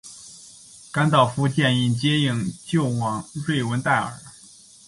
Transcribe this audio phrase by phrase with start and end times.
[0.91, 4.17] 甘道夫建议接应救往瑞文戴尔。